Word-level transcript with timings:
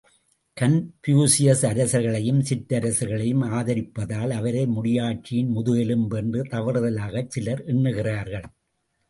Confucius, 0.57 1.61
அரசர்களையும், 1.61 2.39
சிற்றரசர்களையும் 2.49 3.43
ஆதரிப்பதால், 3.51 4.31
அவரை 4.31 4.65
முடியாட்சியின் 4.67 5.53
முதுகெலும்பு 5.53 6.17
என்று 6.17 6.43
தவறுதலாகச் 6.43 7.29
சிலர் 7.29 7.63
எண்ணுகிறார்கள். 7.65 8.47